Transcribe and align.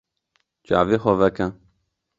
Çavê 0.65 0.97
xwe 1.01 1.13
veke. 1.19 1.47